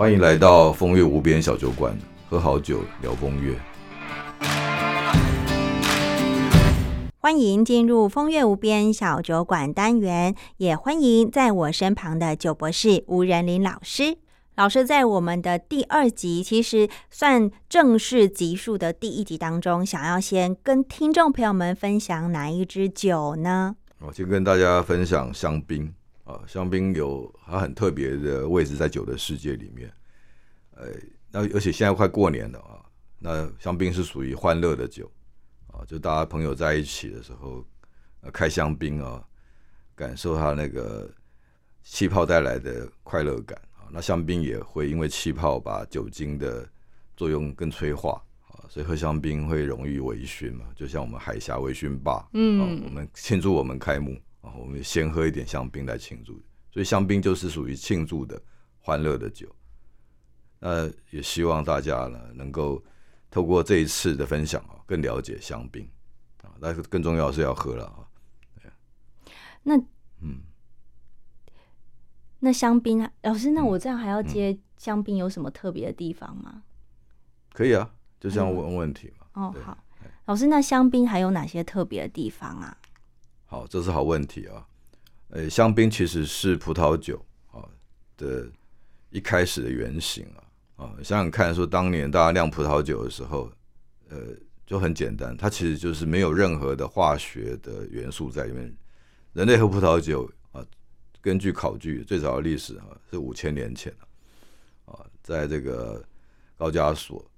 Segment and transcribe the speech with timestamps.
[0.00, 1.94] 欢迎来到风月无边小酒馆，
[2.26, 3.54] 喝好酒聊风月。
[7.18, 14.16] 欢迎进入风月无边小酒馆单元，也欢迎在我身旁的酒博士吴仁林老师。
[14.56, 23.76] 老师在我们的第二集，其实算正式集数的第一集当中，想要先跟听众朋友们分享哪一支酒呢？
[23.98, 25.92] 我先跟大家分享香槟
[26.30, 29.92] 啊，香槟有它很特别的位置在酒的世界里面。
[30.76, 30.86] 呃，
[31.30, 32.78] 那而且现在快过年了啊，
[33.18, 35.10] 那香槟是属于欢乐的酒
[35.66, 37.64] 啊，就大家朋友在一起的时候，
[38.20, 39.22] 呃，开香槟啊，
[39.94, 41.10] 感受它那个
[41.82, 43.90] 气泡带来的快乐感啊。
[43.90, 46.66] 那香槟也会因为气泡把酒精的
[47.16, 58.40] 作用更催化啊，所以喝香槟会容易微醺嘛，就像我们海峡微醺吧，嗯，我们庆祝我们开幕啊，我们先喝一点香槟来庆祝，所以香槟就是属于庆祝的
[58.80, 59.54] 欢乐的酒。
[60.58, 62.82] 那也希望大家呢，能够
[63.30, 65.88] 透过这一次的分享啊，更了解香槟
[66.42, 66.52] 啊。
[66.60, 68.06] 但是更重要是要喝了啊。
[69.62, 69.76] 那
[70.20, 70.40] 嗯，
[72.38, 76.62] 那香槟老师，那我这样还要接香槟有什么特别的地方吗？
[77.52, 79.26] 可以啊，就这样问问题嘛。
[79.34, 79.76] 哦，好，
[80.24, 82.76] 老师，那香槟还有哪些特别的地方啊？
[83.50, 84.64] 好，这是好问题啊。
[85.30, 87.20] 呃，香槟其实是葡萄酒
[87.50, 87.68] 啊
[88.16, 88.48] 的
[89.10, 90.84] 一开始的原型啊。
[90.84, 93.50] 啊，想想看，说当年大家酿葡萄酒的时候，
[94.08, 94.18] 呃，
[94.64, 98.72] 就很简单，它其实就是没有任何的化学的元素在里面。
[99.32, 100.64] 人类喝葡萄酒啊，
[101.20, 103.92] 根据考据，最早的历史啊是五千年前
[104.84, 106.00] 啊，在这个
[106.56, 107.28] 高加索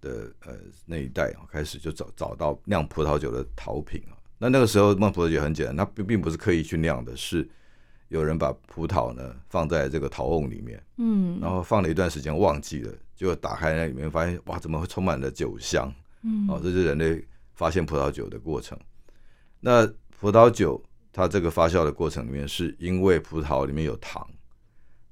[0.00, 0.56] 的呃
[0.86, 4.16] 那一带啊，开始就找找到酿葡萄酒的陶瓶啊。
[4.42, 7.48] 那那个时候酿葡萄酒很简单，它并并不是刻意去酿的，是。
[8.08, 15.90] 有人把葡萄呢放在这个陶瓮里面，嗯，然后放了一段时间忘记了，就打开那里面发现哇，怎么会充满了酒香？
[16.22, 18.78] 嗯，哦，这是人类发现葡萄酒的过程。
[19.60, 19.86] 那
[20.18, 24.28] 葡萄酒它这个发酵的过程里面，是因为葡萄里面有糖，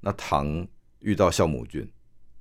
[0.00, 0.66] 那糖
[0.98, 1.90] 遇到酵母菌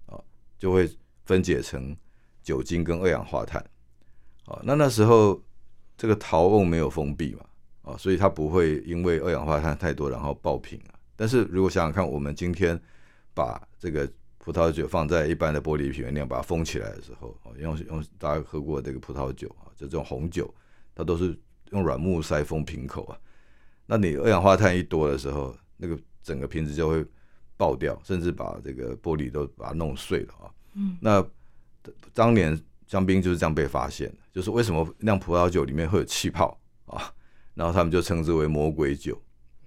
[0.07, 0.19] 啊，
[0.57, 0.89] 就会
[1.23, 1.95] 分解成
[2.43, 3.63] 酒精跟二氧化碳。
[4.43, 5.41] 啊，那那时候
[5.99, 7.43] 这个陶瓮没有封闭嘛？
[7.91, 10.95] 啊，所以它不会因为二氧化碳太多然后爆瓶啊。
[11.17, 12.79] 但是如果想想看，我们今天
[13.33, 20.49] 把这个葡萄酒放在一般的玻璃瓶里面，把它封起来的时候，用用大家喝过这个葡萄酒啊，就这种红酒，
[20.95, 21.37] 它都是
[21.71, 23.19] 用软木塞封瓶口啊。
[23.85, 27.05] 那你二氧化碳一多的时候，那个整个瓶子就会
[27.57, 30.47] 爆掉，甚至把这个玻璃都把它弄碎了啊。
[30.75, 30.97] 嗯。
[31.01, 31.21] 那
[32.13, 32.57] 当年
[32.89, 37.13] 香槟就是这样被发现的，就是为什么酿葡萄酒里面会有气泡啊？
[37.53, 39.21] 然后他们就称之为魔鬼酒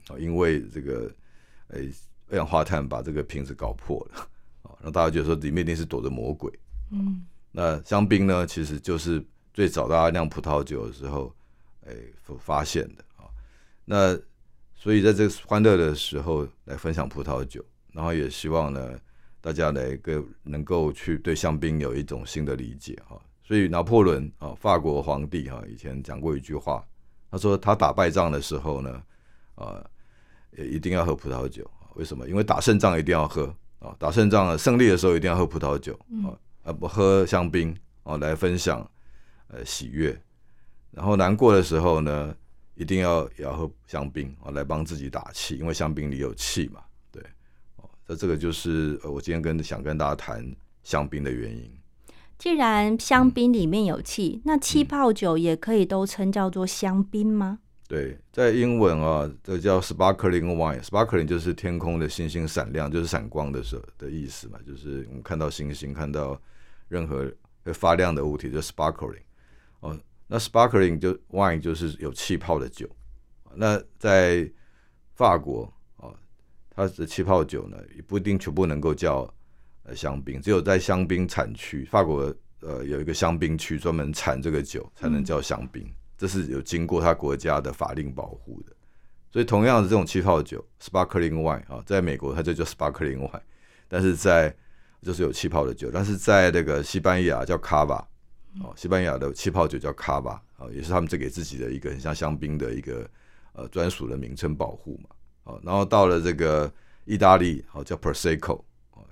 [0.09, 1.09] 啊，因为这个
[1.69, 1.89] 诶
[2.31, 4.29] 二氧化碳把这个瓶子搞破了
[4.63, 6.53] 啊，让大家觉得说里面一定是躲着魔鬼。
[6.91, 9.25] 嗯，那香槟呢，其实就是
[9.55, 11.33] 最早大家酿葡萄酒的时候
[11.87, 13.31] 诶发现的啊。
[13.85, 14.19] 那
[14.75, 18.99] 所以在这个欢乐的时候来分享葡萄酒，然后也希望呢
[19.43, 23.21] 大家来个能够去对香槟有一种新的理解哈。
[23.43, 26.83] 所以拿破仑啊，法国皇帝哈以前讲过一句话。
[27.31, 29.03] 他说他打败仗的时候呢，
[29.55, 29.85] 啊，
[30.57, 32.29] 也一定要喝葡萄酒为什么？
[32.29, 33.47] 因为打胜仗一定要喝
[33.79, 38.89] 啊，打胜仗胜利的时候一定要喝葡萄酒啊，啊不喝香槟啊来分享
[39.49, 40.19] 呃喜悦。
[40.91, 42.37] 然后难过的时候呢，
[42.75, 46.83] 一定要也要喝香槟啊来帮自己打气，因为香槟里有气嘛。
[48.07, 51.71] 那这个就是我今天跟想跟大家谈香槟的原因。
[52.39, 57.61] 既然香槟里面有气，那气泡酒也可以都称叫做香槟吗？
[57.87, 66.41] 对，在英文啊，这叫 sparkling wine，sparkling 就是天空的星星闪亮，就是闪光的时候的意思嘛，就是我们看到星星，看到
[66.89, 67.31] 任何
[67.65, 69.23] 会发亮的物体，就 sparkling。
[69.81, 69.97] 哦，
[70.27, 72.89] 那 sparkling 就 wine 就是有气泡的酒。
[73.55, 74.51] 那在
[75.15, 75.69] 法国啊，
[76.75, 79.33] 它的气泡酒呢，也不一定全部能够叫。
[79.85, 85.85] 呃，香槟只有在香槟产区，法国呃有一个香槟区专门产这个酒，才能叫香槟。
[86.17, 88.73] 这是有经过他国家的法令保护的。
[89.33, 93.41] 所以，同样的这种气泡酒，sparkling wine 啊，在美国它就叫 sparkling wine，
[93.89, 94.55] 但是在
[95.03, 98.05] 就是有气泡的酒，但是在那个西班牙叫 cava
[98.61, 103.05] 哦，西班牙的气泡酒叫 cava 啊，也是他们这给自己的一个很像香槟的一个
[103.55, 105.11] 呃专属的名称保护嘛。
[105.45, 106.73] 哦，然后到了这个
[107.05, 108.63] 意大利，哦叫 prosecco。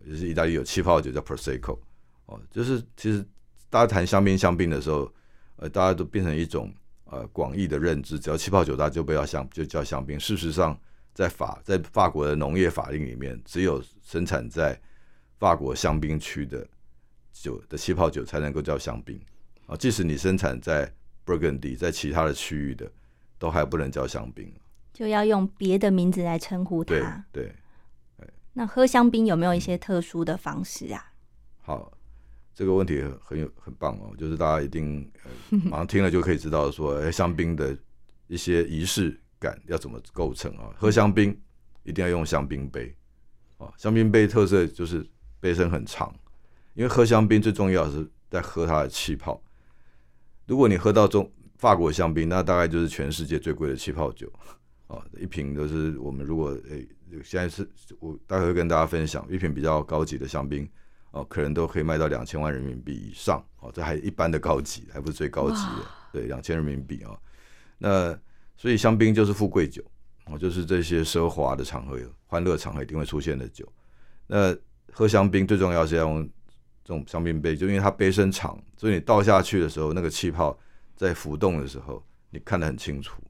[0.09, 1.79] 就是意大利有气泡酒叫 prosecco，
[2.25, 3.23] 哦，就是其实
[3.69, 5.13] 大家谈香槟香槟的时候，
[5.57, 6.73] 呃，大家都变成一种
[7.05, 10.19] 呃广义的认知，只要气泡酒，大家就不要香就叫香槟。
[10.19, 10.77] 事实上，
[11.13, 14.81] 在法在法国的农业法令里面，只有生产在
[15.39, 16.67] 法国香槟区的
[17.31, 19.21] 酒的气泡酒才能够叫香槟
[19.67, 19.77] 啊。
[19.77, 20.91] 即使你生产在
[21.27, 22.91] Burgundy，在其他的区域的，
[23.39, 24.51] 都还不能叫香槟，
[25.01, 27.25] 就要用别的名字来称呼对它。
[27.33, 27.51] 对。
[28.53, 31.13] 那喝香槟有没有一些特殊的方式啊？
[31.63, 31.91] 好，
[32.53, 37.75] 这个问题很很有很棒哦，就是大家一定、呃、马上听了就可以知道说，哎，香槟的
[38.27, 40.69] 一些仪式感要怎么构成啊？
[40.77, 41.35] 喝香槟
[41.83, 42.95] 一定要用香槟杯
[43.57, 45.03] 啊，香槟杯特色就是
[45.41, 46.15] 杯身很长，
[46.75, 49.43] 因为喝香槟最重要的是在喝它的气泡。
[50.47, 54.31] 如果你喝到中法国香槟，那大概就是全世界最贵的气泡酒
[54.91, 56.87] 啊，一瓶都是我们如果诶、
[57.23, 57.69] 现在是
[58.01, 60.69] 我待会会跟大家分享一瓶比较高级的香槟。
[61.13, 67.19] 哦，可能都可以卖到两千万人民币以上哦，这还一般的高级，还不是最高级的，对，两千人民币啊、哦。
[67.79, 68.19] 那
[68.57, 69.83] 所以香槟就是富贵酒
[70.27, 71.99] 哦，就是这些奢华的场合、
[72.29, 73.67] 欢乐场合一定会出现的酒。
[74.29, 74.57] 那
[74.93, 76.23] 喝香槟最重要是要用
[76.85, 80.57] 这种香槟杯，就因为它杯身长，所以你倒下去的时候，那个气泡
[80.95, 82.01] 在浮动的时候，
[82.31, 83.30] 你看得很清楚啊、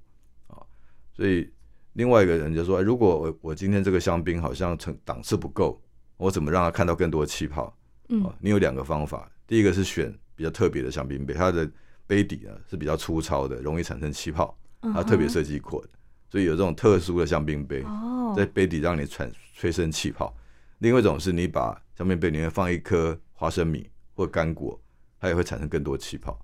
[1.13, 1.51] 所以
[1.95, 5.81] 另外一个人就说，哎如果我我今天这个香槟好像成档次不够。
[6.17, 7.75] 我怎么让他看到更多气泡？
[8.11, 11.67] 嗯哦，你有两个方法，第一个是选比较特别的香槟杯，它的
[12.07, 15.89] 杯底呢是比较粗糙的，容易产生气泡，它特别设计过的，
[16.29, 20.37] 所以有这种特殊的香槟杯，哦，在杯底让你产催生气泡。
[20.81, 24.79] 另外一种是你把香槟杯里面放一颗花生米或干果，
[25.19, 26.39] 它也会产生更多气泡。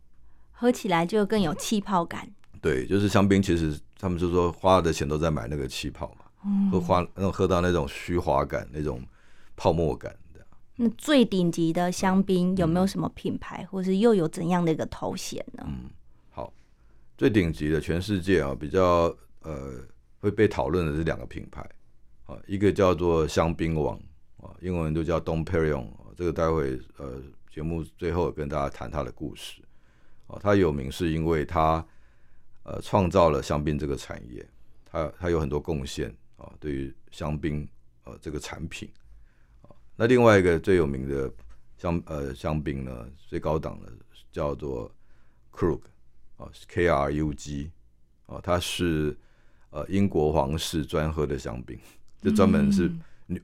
[0.53, 2.27] 喝起来就更有气泡感。
[2.63, 9.03] 对，就是香槟，其实他们就说花的钱都在买那个气泡嘛，嗯喝花那种喝到那种虚华感，那种
[9.57, 10.47] 泡沫感的。
[10.77, 15.65] 那最顶级的香槟有没有什么品牌，或是又有怎样的一个头衔呢？
[15.67, 15.91] 嗯，
[16.29, 16.53] 好，
[17.17, 19.81] 最顶级的全世界啊，比较呃
[20.21, 21.67] 会被讨论的是两个品牌
[22.27, 23.99] 啊，一个叫做香槟王
[24.37, 29.63] 啊，英文就叫 Dom Perignon，啊这个待会呃节目最后跟大家谈它的故事
[30.27, 31.83] 啊，它有名是因为它
[32.67, 34.45] 呃创造了香槟这个产业，
[34.85, 37.67] 它它有很多贡献啊，对于香槟
[38.03, 38.91] 呃这个产品
[39.63, 41.33] 啊，那另外一个最有名的
[41.79, 43.93] 香呃香槟呢，最高档的
[44.33, 44.91] 叫做
[45.53, 45.81] Krug
[46.37, 47.71] 啊，K R U G
[48.27, 49.17] 啊，它是
[49.71, 51.79] 呃英国皇室专喝的香槟，
[52.21, 52.91] 就专门是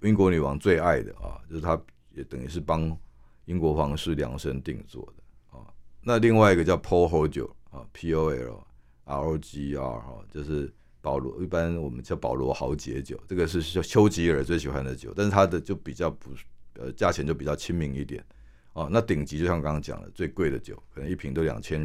[0.02, 1.80] 英国女王最爱的啊，就是它
[2.10, 2.96] 也等于是帮
[3.44, 5.62] 英国皇室量身定做的啊。
[6.00, 8.66] 那另外一个叫 Paul 酒啊，P O L
[9.04, 16.30] R O G R 哈，就是保罗，一般我们叫保罗豪杰酒，这个是丘丘吉尔最喜欢的酒，但是它的就比较不
[16.74, 18.24] 呃价钱就比较亲民一点
[18.72, 18.88] 哦。
[18.90, 21.80] 那顶级就像刚刚讲的，最贵的酒可能一瓶都两千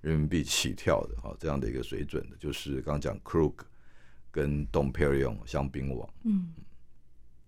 [0.00, 3.54] 人民币起跳的哈、哦，这样的一个水准的，就是刚刚讲 Krug
[4.30, 6.08] 跟 Dom Perignon 香槟王。
[6.24, 6.52] 嗯，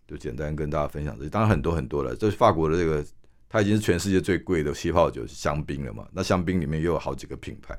[0.09, 2.17] 就简单跟大家分享这些，当然很多很多了。
[2.17, 3.07] 这是法国的这个，
[3.49, 6.09] 它已经是全世界最贵的气泡酒香槟了嘛？
[6.13, 7.79] 那香槟里面又有好几个品牌，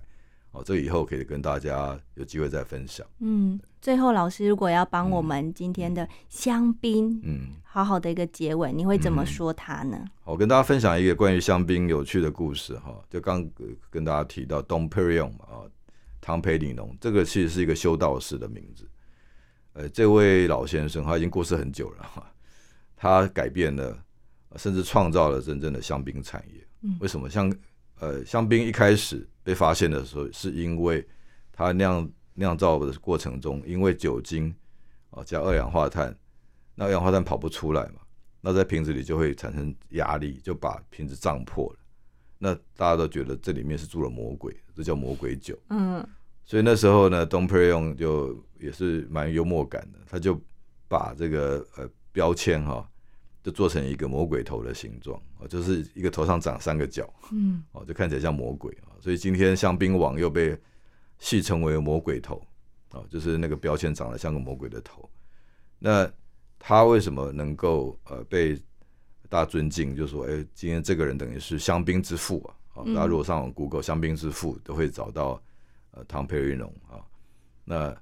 [0.51, 3.07] 哦，这以后可以跟大家有机会再分享。
[3.19, 10.03] 嗯，最后老师如果要帮我们今天的香槟嗯，好好的一个结尾，你会怎么说它呢？
[10.21, 12.99] 好，我跟大家分享一个关于香槟有趣的故事哈。
[13.09, 15.63] 就刚呃跟大家提到 Dom Perignon 嘛，啊，
[16.19, 18.85] 唐培里农，这个其实是一个修道士的名字。
[19.73, 22.29] 呃，这位老先生他已经过世很久了哈，
[22.97, 23.97] 他改变了，
[24.49, 26.67] 呃甚至创造了真正的香槟产业。
[26.81, 27.29] 嗯为什么？
[27.29, 27.49] 像
[27.99, 31.07] 呃，香槟一开始被发现的时候，是因为
[31.51, 34.53] 它酿酿造的过程中，因为酒精
[35.09, 36.15] 啊加二氧化碳，
[36.75, 38.01] 那二氧化碳跑不出来嘛，
[38.41, 41.79] 那在瓶子里就会产生压力，就把瓶子胀破了。
[42.37, 45.57] 那大家都觉得这里面是住了魔鬼，这叫魔鬼酒。
[45.69, 46.07] 嗯
[46.43, 50.41] 所以那时候呢，，Don p 用就也是蛮幽默感的，他就
[50.87, 52.89] 把这个呃标签哈、
[53.43, 58.93] 就做成一个魔鬼头的形状啊，就是一个头上长三个角嗯哦，就看起来像魔鬼啊。
[58.99, 60.57] 所以今天香槟王又被
[61.17, 62.41] 戏称为魔鬼头
[62.91, 65.09] 啊，就是那个标签长得像个魔鬼的头。
[65.79, 66.11] 那
[66.59, 68.55] 他为什么能够呃被
[69.27, 69.95] 大家尊敬？
[69.95, 72.49] 就说，哎、今天这个人等于是香槟之父啊！
[72.75, 75.41] 啊，嗯大家如果上网 Google 香槟之父，都会找到
[75.91, 77.01] 呃汤佩瑞农啊。
[77.63, 77.95] 那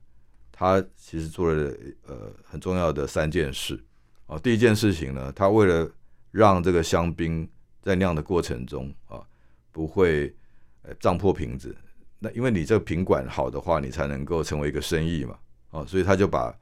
[0.51, 1.73] 他其实做了
[2.05, 3.81] 呃很重要的三件事
[4.29, 4.39] 啊。
[4.39, 5.91] 第一件事情呢，他为了
[6.31, 7.49] 让这个香槟
[7.81, 9.19] 在酿的过程中啊
[9.71, 10.33] 不会
[10.83, 11.75] 呃胀破瓶子，
[12.19, 15.37] 那因为你这个瓶管好的话，你才能够成为一个生意嘛
[15.71, 16.57] 啊，所以他就把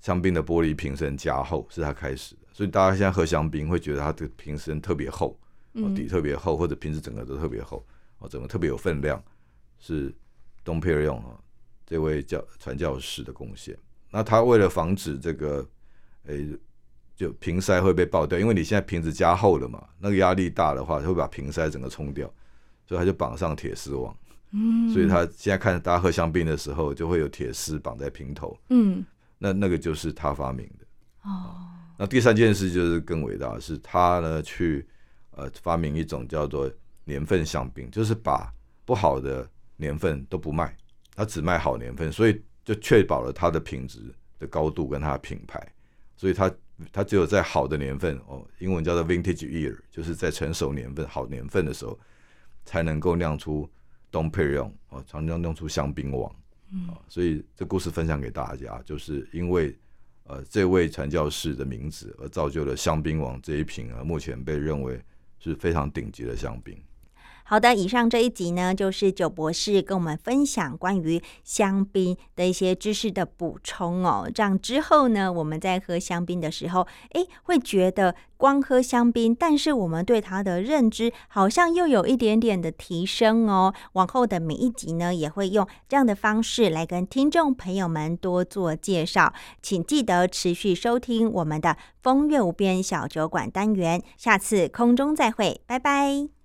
[0.00, 2.42] 香槟的玻璃瓶身加厚，是他开始的。
[2.52, 5.36] 所以大家现在喝香槟会觉得它的瓶身特别厚，
[5.72, 7.84] 哦，底嗯特别厚，或者瓶子整个都特别厚，
[8.18, 9.20] 哦，整个特别有分量，
[9.80, 10.14] 是
[10.62, 11.36] 东佩尔用啊
[11.84, 13.76] 这位教传教士的贡献。
[14.08, 15.68] 那他为了防止这个
[16.26, 16.56] 诶、
[17.16, 22.32] 就瓶塞会被爆掉，因为你现在瓶子加厚了嘛，那个压力大的话，会把瓶塞整个冲掉，
[22.86, 24.16] 所以他就绑上铁丝网。
[24.50, 28.56] 嗯，所以他现在看大家喝香槟的时候，就会有铁丝绑在瓶头。
[28.70, 29.04] 嗯，
[29.38, 30.86] 那那个就是他发明的。
[31.22, 31.54] 哦，
[31.98, 34.86] 那第三件事就是更伟大，是他呢去
[35.32, 36.70] 呃发明一种叫做
[37.04, 38.52] 年份香槟，就是把
[38.84, 40.76] 不好的年份都不卖，
[41.14, 44.00] 他只卖好年份，所以就确保了它的品质
[44.38, 45.60] 的高度跟它的品牌。
[46.16, 46.48] 所以它
[46.92, 51.98] 它只有在好的年份哦，英文叫做 vintage year，就是在成熟年份、好年份的时候，
[52.64, 53.68] 才能够酿出
[54.10, 56.34] Dom Perignon 哦，常常酿出香槟王。
[56.72, 59.76] 嗯，所以这故事分享给大家，就是因为
[60.24, 65.00] 呃这位传教士的名字而造就了香槟王这一瓶啊，目前被认为
[65.38, 66.76] 是非常顶级的香槟。
[67.46, 74.28] 好的，以上这一集呢，就是九博士跟我们分享关于香槟的一些知识的补充哦。
[74.34, 83.74] 这样之后呢，我们在喝香槟的时候，诶，会觉得光喝香槟，但是我们对它的认知好像又有一点点的提升哦。
[83.92, 89.34] 往后的每一集呢，也会用这样的方式来跟听众朋友们多做介绍。
[89.60, 96.28] 请记得持续收听我们的风月无边小酒馆单元，下次空中再会，拜拜。